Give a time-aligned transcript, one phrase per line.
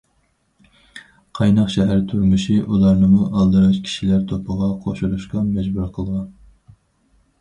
[1.39, 6.27] قايناق شەھەر تۇرمۇشى ئۇلارنىمۇ ئالدىراش كىشىلەر توپىغا قوشۇلۇشقا مەجبۇر قىلغان.